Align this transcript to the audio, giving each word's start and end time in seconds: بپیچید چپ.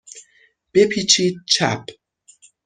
بپیچید 0.73 1.35
چپ. 1.53 1.83